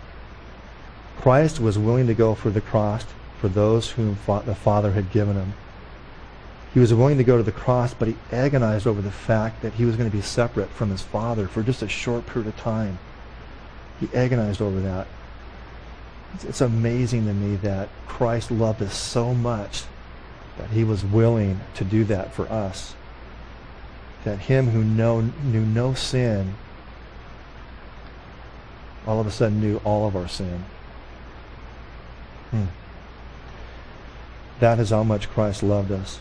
[1.17, 3.05] Christ was willing to go for the cross
[3.39, 5.53] for those whom the Father had given him.
[6.73, 9.73] He was willing to go to the cross, but he agonized over the fact that
[9.73, 12.57] he was going to be separate from his father for just a short period of
[12.57, 12.99] time.
[13.99, 15.07] He agonized over that.
[16.43, 19.85] It's amazing to me that Christ loved us so much
[20.57, 22.95] that he was willing to do that for us.
[24.23, 26.55] That him who know, knew no sin
[29.07, 30.65] all of a sudden knew all of our sin.
[32.51, 32.65] Hmm.
[34.59, 36.19] That is how much Christ loved us.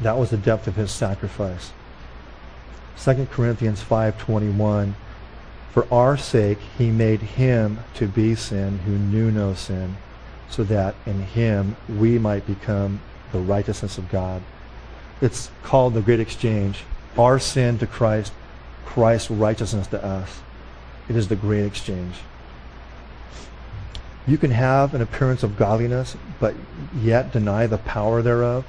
[0.00, 1.72] That was the depth of his sacrifice.
[2.98, 4.94] 2 Corinthians 5:21
[5.70, 9.96] For our sake he made him to be sin who knew no sin,
[10.48, 13.00] so that in him we might become
[13.32, 14.42] the righteousness of God.
[15.20, 16.84] It's called the great exchange.
[17.18, 18.32] Our sin to Christ,
[18.84, 20.40] Christ's righteousness to us.
[21.08, 22.16] It is the great exchange.
[24.26, 26.54] You can have an appearance of godliness, but
[26.96, 28.64] yet deny the power thereof.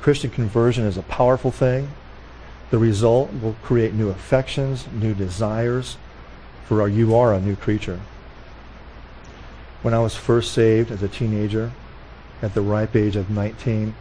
[0.00, 1.90] Christian conversion is a powerful thing.
[2.70, 5.96] The result will create new affections, new desires,
[6.66, 8.00] for you are a new creature.
[9.82, 11.72] When I was first saved as a teenager,
[12.40, 13.94] at the ripe age of 19,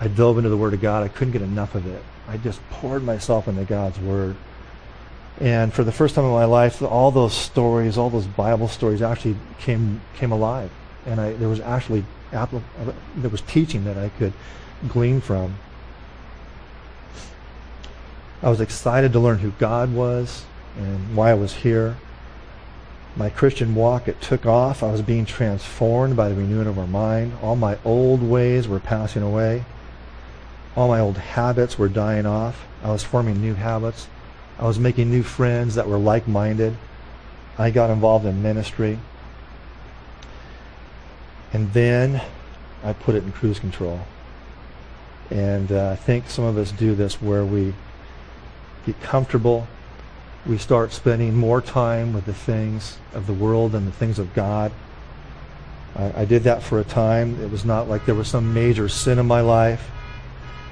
[0.00, 1.02] I dove into the Word of God.
[1.04, 2.02] I couldn't get enough of it.
[2.28, 4.36] I just poured myself into God's Word.
[5.40, 9.02] And for the first time in my life, all those stories, all those Bible stories
[9.02, 10.70] actually came came alive.
[11.06, 14.32] And I, there was actually there was teaching that I could
[14.88, 15.54] glean from.
[18.42, 20.44] I was excited to learn who God was
[20.76, 21.96] and why I was here.
[23.16, 24.82] My Christian walk, it took off.
[24.82, 27.32] I was being transformed by the renewing of our mind.
[27.42, 29.64] All my old ways were passing away.
[30.76, 32.64] All my old habits were dying off.
[32.84, 34.06] I was forming new habits.
[34.58, 36.76] I was making new friends that were like-minded.
[37.58, 38.98] I got involved in ministry.
[41.52, 42.22] And then
[42.84, 44.00] I put it in cruise control.
[45.30, 47.74] And uh, I think some of us do this where we
[48.86, 49.66] get comfortable.
[50.46, 54.32] We start spending more time with the things of the world than the things of
[54.34, 54.72] God.
[55.94, 57.42] I, I did that for a time.
[57.42, 59.90] It was not like there was some major sin in my life,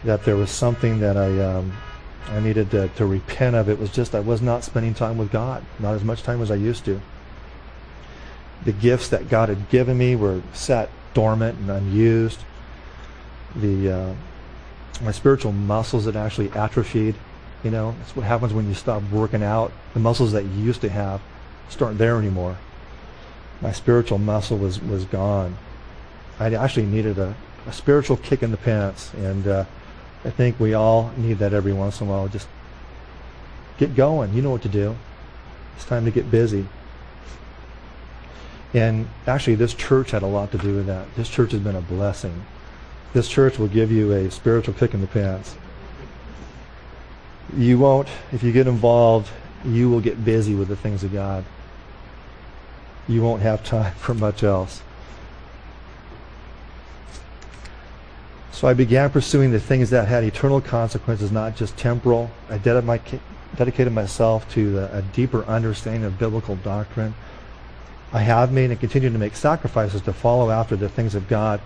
[0.05, 1.73] that there was something that I um,
[2.29, 3.69] I needed to, to repent of.
[3.69, 6.51] It was just I was not spending time with God, not as much time as
[6.51, 7.01] I used to.
[8.65, 12.41] The gifts that God had given me were sat dormant and unused.
[13.57, 14.15] The uh,
[15.03, 17.15] my spiritual muscles had actually atrophied.
[17.65, 19.73] You know, that's what happens when you stop working out.
[19.95, 21.21] The muscles that you used to have
[21.67, 22.57] just aren't there anymore.
[23.61, 25.57] My spiritual muscle was, was gone.
[26.39, 27.35] I actually needed a,
[27.67, 29.65] a spiritual kick in the pants, and uh,
[30.25, 32.29] I think we all need that every once in a while.
[32.29, 32.49] Just
[33.79, 34.35] get going.
[34.35, 34.97] You know what to do.
[35.77, 36.67] It's time to get busy.
[38.75, 41.07] And actually, this church had a lot to do with that.
[41.17, 42.45] This church has been a blessing.
[43.15, 45.57] This church will give you a spiritual kick in the pants
[47.55, 49.31] you won't, if you get involved,
[49.65, 51.45] you will get busy with the things of God.
[53.09, 54.83] You won't have time for much else.
[58.53, 62.31] So I began pursuing the things that had eternal consequences, not just temporal.
[62.49, 67.15] I dedicated myself to a deeper understanding of biblical doctrine.
[68.15, 71.61] I have made and continue to make sacrifices to follow after the things of God.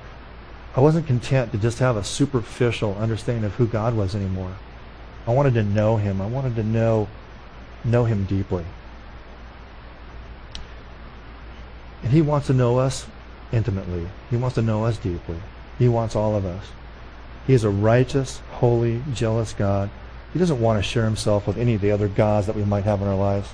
[0.74, 4.56] I wasn't content to just have a superficial understanding of who God was anymore.
[5.26, 6.20] I wanted to know him.
[6.20, 7.08] I wanted to know
[7.84, 8.64] know him deeply.
[12.02, 13.06] And he wants to know us
[13.52, 14.08] intimately.
[14.30, 15.36] He wants to know us deeply.
[15.78, 16.66] He wants all of us.
[17.46, 19.90] He is a righteous, holy, jealous God.
[20.32, 22.84] He doesn't want to share himself with any of the other gods that we might
[22.84, 23.48] have in our lives.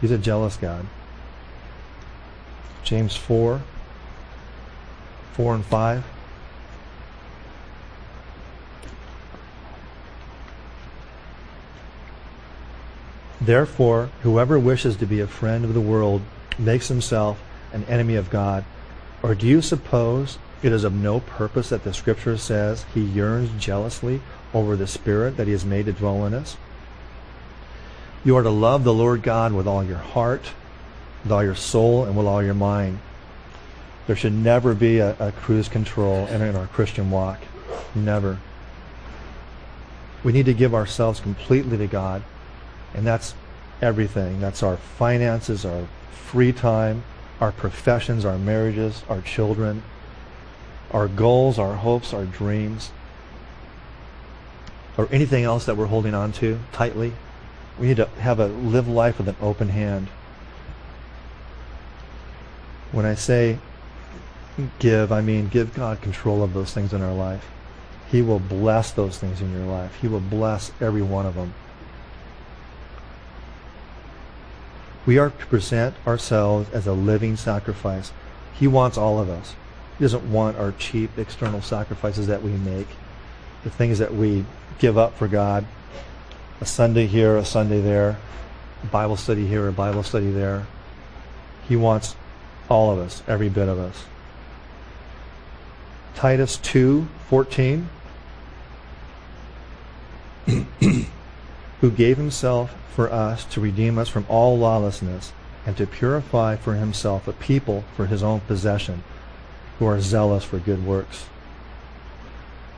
[0.00, 0.86] He's a jealous God.
[2.84, 3.62] James 4,
[5.34, 6.04] 4 and 5.
[13.44, 16.22] Therefore, whoever wishes to be a friend of the world
[16.60, 18.64] makes himself an enemy of God.
[19.20, 23.50] Or do you suppose it is of no purpose that the Scripture says he yearns
[23.60, 24.20] jealously
[24.54, 26.56] over the Spirit that he has made to dwell in us?
[28.24, 30.52] You are to love the Lord God with all your heart,
[31.24, 33.00] with all your soul, and with all your mind.
[34.06, 37.40] There should never be a, a cruise control in, in our Christian walk.
[37.92, 38.38] Never.
[40.22, 42.22] We need to give ourselves completely to God
[42.94, 43.34] and that's
[43.80, 44.40] everything.
[44.40, 47.04] That's our finances, our free time,
[47.40, 49.82] our professions, our marriages, our children,
[50.90, 52.92] our goals, our hopes, our dreams,
[54.96, 57.12] or anything else that we're holding on to tightly.
[57.78, 60.08] We need to have a live life with an open hand.
[62.92, 63.58] When I say
[64.78, 67.48] give, I mean give God control of those things in our life.
[68.10, 69.96] He will bless those things in your life.
[70.02, 71.54] He will bless every one of them.
[75.04, 78.12] We are to present ourselves as a living sacrifice.
[78.54, 79.54] He wants all of us.
[79.98, 82.88] He doesn't want our cheap external sacrifices that we make,
[83.64, 84.44] the things that we
[84.78, 85.66] give up for God.
[86.60, 88.18] A Sunday here, a Sunday there,
[88.82, 90.66] a Bible study here, a Bible study there.
[91.68, 92.14] He wants
[92.68, 94.04] all of us, every bit of us.
[96.14, 97.86] Titus 2:14
[101.82, 105.32] who gave himself for us to redeem us from all lawlessness
[105.66, 109.02] and to purify for himself a people for his own possession
[109.78, 111.26] who are zealous for good works.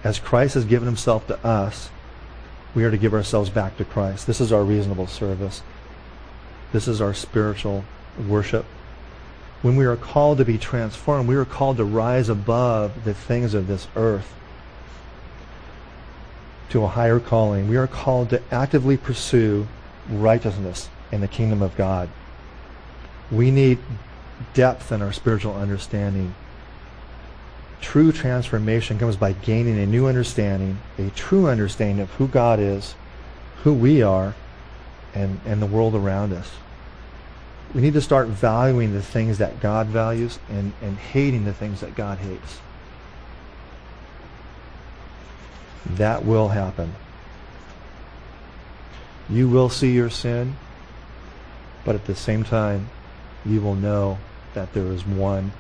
[0.03, 1.91] As Christ has given himself to us,
[2.75, 4.27] we are to give ourselves back to Christ.
[4.27, 5.63] This is our reasonable service.
[6.73, 7.85] This is our spiritual
[8.27, 8.65] worship.
[9.61, 13.53] When we are called to be transformed, we are called to rise above the things
[13.53, 14.33] of this earth
[16.71, 17.69] to a higher calling.
[17.69, 19.67] We are called to actively pursue
[20.09, 22.09] righteousness in the kingdom of God.
[23.31, 23.79] We need
[24.53, 26.35] depth in our spiritual understanding.
[27.81, 32.95] True transformation comes by gaining a new understanding, a true understanding of who God is,
[33.63, 34.35] who we are,
[35.15, 36.51] and, and the world around us.
[37.75, 41.81] We need to start valuing the things that God values and, and hating the things
[41.81, 42.61] that God hates.
[45.87, 46.95] That will happen.
[49.29, 50.57] You will see your sin,
[51.85, 52.89] but at the same time,
[53.45, 54.19] you will know
[54.55, 55.53] that there is one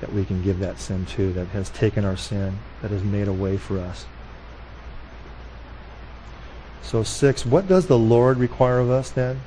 [0.00, 3.28] that we can give that sin to, that has taken our sin, that has made
[3.28, 4.06] a way for us.
[6.82, 9.40] So, six, what does the Lord require of us then?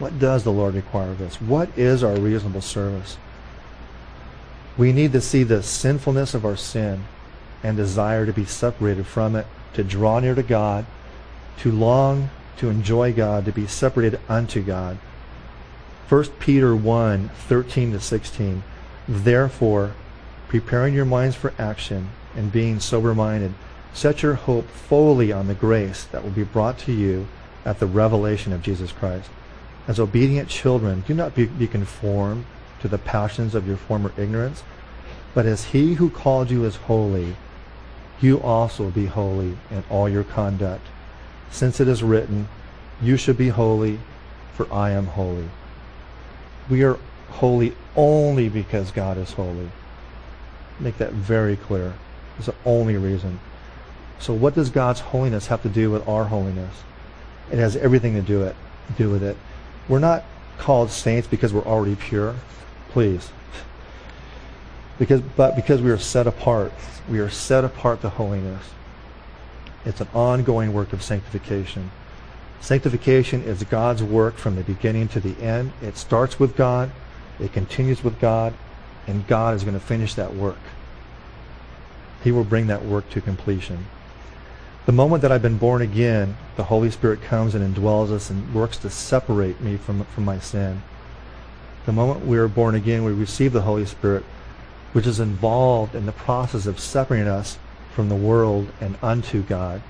[0.00, 1.40] What does the Lord require of us?
[1.40, 3.16] What is our reasonable service?
[4.76, 7.04] We need to see the sinfulness of our sin
[7.62, 10.86] and desire to be separated from it, to draw near to God,
[11.58, 14.98] to long to enjoy God, to be separated unto God.
[16.08, 18.62] 1 Peter 1 13 to 16.
[19.08, 19.94] Therefore,
[20.48, 23.54] preparing your minds for action and being sober minded,
[23.92, 27.26] set your hope fully on the grace that will be brought to you
[27.64, 29.30] at the revelation of Jesus Christ.
[29.88, 32.44] As obedient children, do not be, be conformed
[32.80, 34.62] to the passions of your former ignorance,
[35.34, 37.36] but as he who called you is holy,
[38.20, 40.86] you also be holy in all your conduct.
[41.50, 42.48] Since it is written,
[43.02, 44.00] You should be holy,
[44.54, 45.48] for I am holy.
[46.68, 46.98] We are
[47.30, 49.70] holy only because God is holy.
[50.78, 51.94] Make that very clear.
[52.36, 53.40] It's the only reason.
[54.18, 56.82] So what does God's holiness have to do with our holiness?
[57.50, 58.54] It has everything to do it
[58.96, 59.36] do with it.
[59.88, 60.24] We're not
[60.58, 62.34] called saints because we're already pure.
[62.90, 63.30] Please.
[65.00, 66.72] Because but because we are set apart.
[67.08, 68.62] We are set apart to holiness.
[69.86, 71.90] It's an ongoing work of sanctification.
[72.60, 75.72] Sanctification is God's work from the beginning to the end.
[75.80, 76.92] It starts with God,
[77.40, 78.52] it continues with God,
[79.06, 80.58] and God is going to finish that work.
[82.22, 83.86] He will bring that work to completion.
[84.84, 88.54] The moment that I've been born again, the Holy Spirit comes and indwells us and
[88.54, 90.82] works to separate me from, from my sin.
[91.86, 94.24] The moment we are born again, we receive the Holy Spirit,
[94.92, 97.58] which is involved in the process of separating us
[97.94, 99.82] from the world and unto God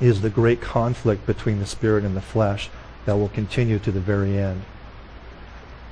[0.00, 2.68] is the great conflict between the spirit and the flesh
[3.06, 4.62] that will continue to the very end.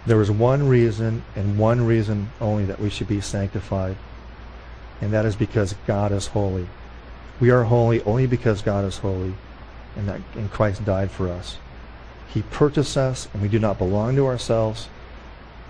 [0.06, 3.96] There is one reason and one reason only that we should be sanctified,
[5.00, 6.66] and that is because God is holy.
[7.38, 9.34] We are holy only because God is holy,
[9.96, 11.58] and that and Christ died for us.
[12.28, 14.88] He purchased us, and we do not belong to ourselves.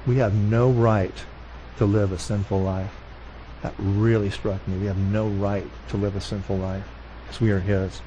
[0.07, 1.15] We have no right
[1.79, 2.95] to live a sinful life.
[3.63, 4.79] That really struck me.
[4.79, 6.85] We have no right to live a sinful life
[7.25, 8.01] because we are His.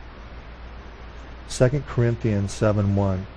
[1.49, 3.27] 2 Corinthians 7 1.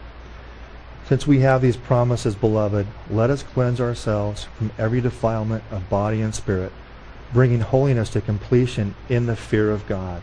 [1.06, 6.20] Since we have these promises, beloved, let us cleanse ourselves from every defilement of body
[6.20, 6.72] and spirit,
[7.32, 10.22] bringing holiness to completion in the fear of God.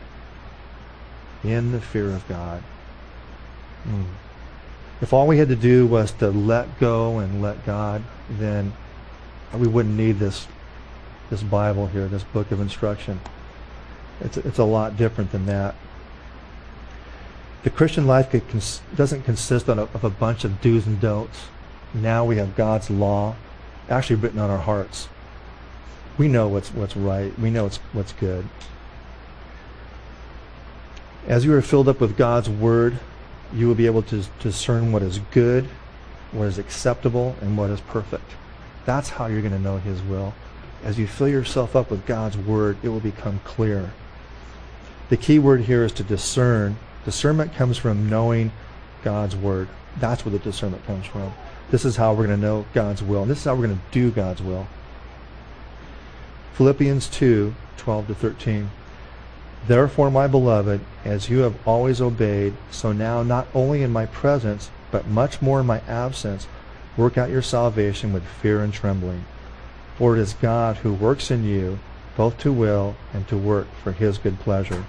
[1.43, 2.61] In the fear of God.
[3.87, 4.05] Mm.
[5.01, 8.73] If all we had to do was to let go and let God, then
[9.57, 10.47] we wouldn't need this
[11.29, 13.19] this Bible here, this book of instruction.
[14.21, 15.75] It's, it's a lot different than that.
[17.63, 18.31] The Christian life
[18.95, 21.45] doesn't consist a, of a bunch of do's and don'ts.
[21.93, 23.35] Now we have God's law
[23.89, 25.07] actually written on our hearts.
[26.17, 27.37] We know what's what's right.
[27.39, 28.47] We know what's what's good.
[31.27, 32.99] As you are filled up with God's word,
[33.51, 35.67] you will be able to discern what is good,
[36.31, 38.31] what is acceptable, and what is perfect.
[38.85, 40.33] That's how you're going to know His will.
[40.83, 43.91] As you fill yourself up with God's word, it will become clear.
[45.09, 48.51] The key word here is to discern Discernment comes from knowing
[49.03, 49.69] God's word.
[49.99, 51.31] That's where the discernment comes from.
[51.69, 53.21] This is how we're going to know God's will.
[53.21, 54.67] And this is how we're going to do God's will.
[56.53, 58.71] Philippians 2 12 to 13.
[59.67, 64.71] Therefore, my beloved, as you have always obeyed, so now not only in my presence,
[64.89, 66.47] but much more in my absence,
[66.97, 69.25] work out your salvation with fear and trembling.
[69.97, 71.79] For it is God who works in you
[72.15, 74.85] both to will and to work for his good pleasure.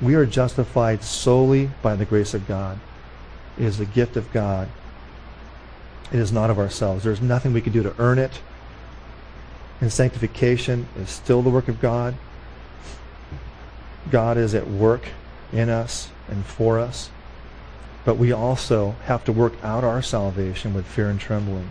[0.00, 2.78] We are justified solely by the grace of God.
[3.58, 4.68] It is the gift of God.
[6.12, 7.04] It is not of ourselves.
[7.04, 8.40] There's nothing we can do to earn it.
[9.80, 12.14] And sanctification is still the work of God.
[14.10, 15.08] God is at work
[15.52, 17.10] in us and for us.
[18.08, 21.70] But we also have to work out our salvation with fear and trembling.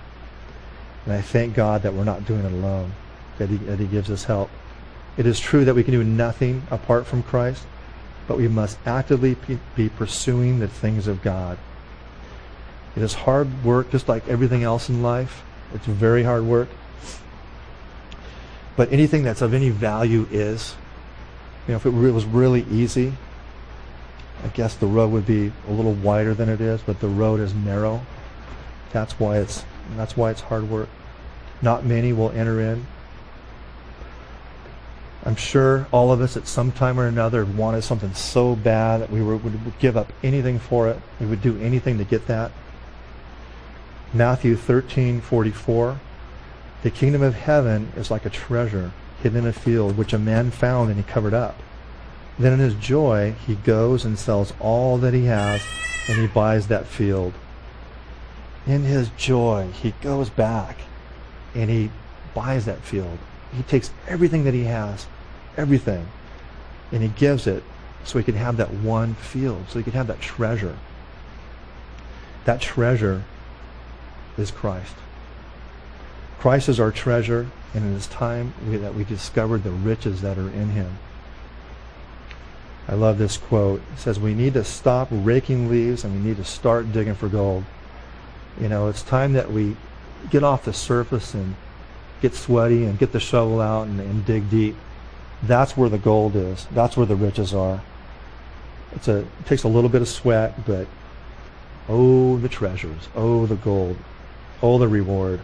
[1.04, 2.92] And I thank God that we're not doing it alone,
[3.40, 4.52] that he, that he gives us help.
[5.18, 7.66] It is true that we can do nothing apart from Christ,
[8.28, 9.36] but we must actively
[9.76, 11.58] be pursuing the things of God.
[12.96, 15.42] It is hard work, just like everything else in life.
[15.74, 16.70] It's very hard work.
[18.76, 20.76] But anything that's of any value is.
[21.68, 23.14] You know, if it was really easy,
[24.44, 27.40] I guess the road would be a little wider than it is, but the road
[27.40, 28.06] is narrow.
[28.92, 29.66] That's why it's
[29.96, 30.90] that's why it's hard work.
[31.62, 32.86] Not many will enter in.
[35.26, 39.12] I'm sure all of us at some time or another wanted something so bad that
[39.12, 41.02] we were, would give up anything for it.
[41.20, 42.52] We would do anything to get that.
[44.14, 45.98] Matthew 13:44
[46.84, 50.52] The kingdom of heaven is like a treasure hidden in a field which a man
[50.52, 51.62] found and he covered up.
[52.40, 55.62] Then in his joy, he goes and sells all that he has
[56.08, 57.34] and he buys that field.
[58.66, 60.78] In his joy, he goes back
[61.56, 61.90] and he
[62.36, 63.18] buys that field.
[63.56, 65.08] He takes everything that he has,
[65.56, 66.08] everything,
[66.92, 67.64] and he gives it
[68.04, 70.78] so he can have that one field, so he can have that treasure.
[72.46, 73.24] That treasure
[74.38, 74.96] is Christ.
[76.40, 80.38] Christ is our treasure, and it is time we, that we discover the riches that
[80.38, 81.00] are in him.
[82.88, 83.82] I love this quote.
[83.94, 87.28] It says, We need to stop raking leaves and we need to start digging for
[87.28, 87.66] gold.
[88.60, 89.76] You know, it's time that we
[90.30, 91.56] get off the surface and
[92.22, 94.76] get sweaty and get the shovel out and, and dig deep.
[95.44, 96.66] That's where the gold is.
[96.72, 97.82] That's where the riches are.
[98.94, 100.88] It's a, it takes a little bit of sweat, but
[101.90, 103.10] oh, the treasures.
[103.16, 103.98] Oh, the gold.
[104.64, 105.42] Oh, the reward.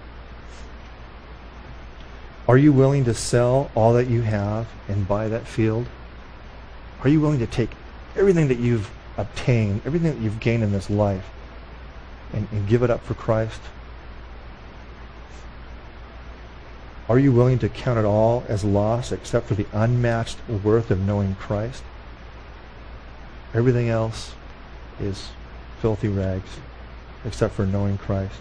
[2.48, 5.88] Are you willing to sell all that you have and buy that field?
[7.04, 7.72] Are you willing to take
[8.16, 11.30] everything that you've obtained, everything that you've gained in this life,
[12.32, 13.60] and, and give it up for Christ?
[17.10, 21.02] Are you willing to count it all as loss except for the unmatched worth of
[21.02, 21.84] knowing Christ?
[23.54, 24.34] Everything else
[25.00, 25.30] is
[25.82, 26.60] filthy rags
[27.26, 28.36] except for knowing Christ.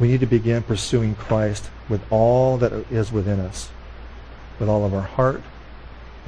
[0.00, 3.70] We need to begin pursuing Christ with all that is within us,
[4.58, 5.42] with all of our heart,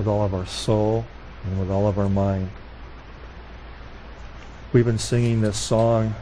[0.00, 1.04] with all of our soul
[1.44, 2.48] and with all of our mind.
[4.72, 6.14] We've been singing this song,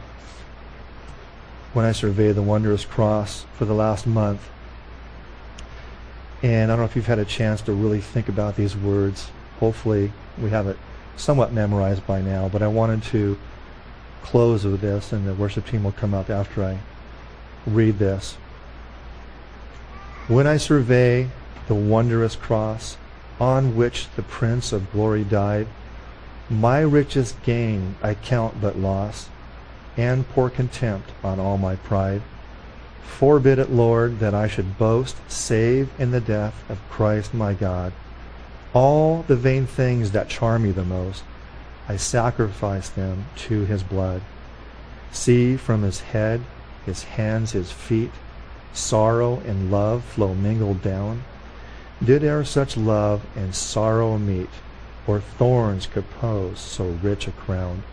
[1.71, 4.49] When I Survey the Wondrous Cross, for the last month.
[6.43, 9.31] And I don't know if you've had a chance to really think about these words.
[9.61, 10.77] Hopefully, we have it
[11.15, 13.37] somewhat memorized by now, but I wanted to
[14.23, 16.79] close with this, and the worship team will come up after I
[17.65, 18.33] read this.
[20.27, 21.29] When I survey
[21.69, 22.97] the wondrous cross,
[23.39, 25.67] on which the Prince of Glory died,
[26.49, 29.29] my richest gain I count but loss,
[29.95, 32.21] and pour contempt on all my pride.
[33.03, 37.93] Forbid it, Lord, that I should boast save in the death of Christ my God.
[38.73, 41.23] All the vain things that charm me the most,
[41.87, 44.21] I sacrifice them to his blood.
[45.11, 46.41] See from his head,
[46.85, 48.11] his hands, his feet,
[48.73, 51.23] sorrow and love flow mingled down.
[52.03, 54.49] Did e'er such love and sorrow meet,
[55.05, 57.83] or thorns compose so rich a crown?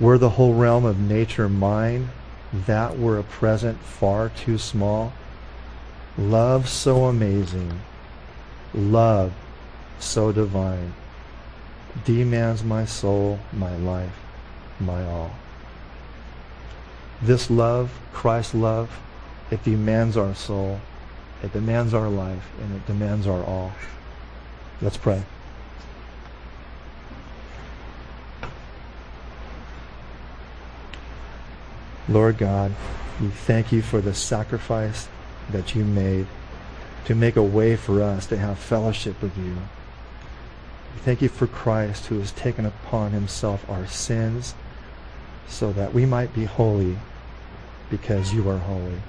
[0.00, 2.10] Were the whole realm of nature mine,
[2.52, 5.12] that were a present far too small.
[6.16, 7.80] Love so amazing,
[8.74, 9.32] love
[9.98, 10.94] so divine,
[12.04, 14.18] demands my soul, my life,
[14.80, 15.32] my all.
[17.20, 19.00] This love, Christ's love,
[19.50, 20.80] it demands our soul.
[21.42, 23.72] It demands our life and it demands our all.
[24.80, 25.22] Let's pray.
[32.08, 32.72] Lord God,
[33.20, 35.08] we thank you for the sacrifice
[35.50, 36.26] that you made
[37.04, 39.56] to make a way for us to have fellowship with you.
[40.94, 44.54] We thank you for Christ who has taken upon himself our sins
[45.46, 46.98] so that we might be holy
[47.90, 49.00] because you are holy.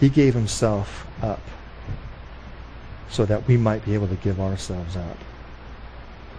[0.00, 1.40] He gave himself up
[3.10, 5.16] so that we might be able to give ourselves up.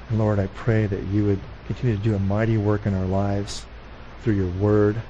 [0.09, 3.05] And Lord, I pray that you would continue to do a mighty work in our
[3.05, 3.65] lives
[4.23, 5.01] through your word,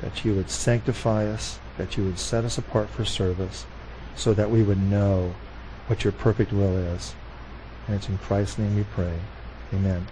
[0.00, 3.66] that you would sanctify us, that you would set us apart for service,
[4.14, 5.34] so that we would know
[5.86, 7.14] what your perfect will is.
[7.86, 9.14] And it's in Christ's name we pray.
[9.72, 10.06] Amen.